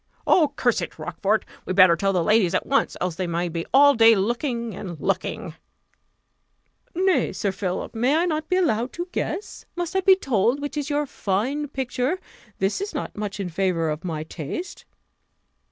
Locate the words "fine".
11.05-11.67